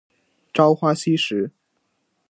[0.51, 1.51] 朝花夕拾